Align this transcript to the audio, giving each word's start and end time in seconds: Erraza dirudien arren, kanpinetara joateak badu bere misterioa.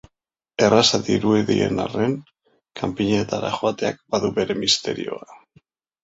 Erraza 0.67 0.99
dirudien 1.09 1.81
arren, 1.83 2.15
kanpinetara 2.81 3.51
joateak 3.59 4.01
badu 4.15 4.31
bere 4.39 4.57
misterioa. 4.63 5.37